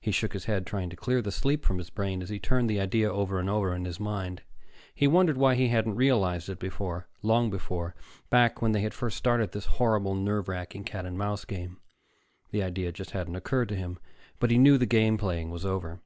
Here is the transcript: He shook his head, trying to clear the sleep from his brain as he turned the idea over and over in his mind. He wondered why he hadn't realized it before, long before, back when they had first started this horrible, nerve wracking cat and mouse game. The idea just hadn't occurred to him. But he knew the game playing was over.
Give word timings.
He 0.00 0.10
shook 0.10 0.32
his 0.32 0.46
head, 0.46 0.66
trying 0.66 0.88
to 0.88 0.96
clear 0.96 1.20
the 1.20 1.30
sleep 1.30 1.66
from 1.66 1.76
his 1.76 1.90
brain 1.90 2.22
as 2.22 2.30
he 2.30 2.38
turned 2.38 2.70
the 2.70 2.80
idea 2.80 3.12
over 3.12 3.38
and 3.38 3.50
over 3.50 3.74
in 3.74 3.84
his 3.84 4.00
mind. 4.00 4.40
He 4.94 5.06
wondered 5.06 5.36
why 5.36 5.54
he 5.54 5.68
hadn't 5.68 5.96
realized 5.96 6.48
it 6.48 6.58
before, 6.58 7.08
long 7.20 7.50
before, 7.50 7.94
back 8.30 8.62
when 8.62 8.72
they 8.72 8.80
had 8.80 8.94
first 8.94 9.18
started 9.18 9.52
this 9.52 9.66
horrible, 9.66 10.14
nerve 10.14 10.48
wracking 10.48 10.84
cat 10.84 11.04
and 11.04 11.18
mouse 11.18 11.44
game. 11.44 11.76
The 12.52 12.62
idea 12.62 12.90
just 12.90 13.10
hadn't 13.10 13.36
occurred 13.36 13.68
to 13.68 13.76
him. 13.76 13.98
But 14.38 14.50
he 14.50 14.56
knew 14.56 14.78
the 14.78 14.86
game 14.86 15.18
playing 15.18 15.50
was 15.50 15.66
over. 15.66 15.98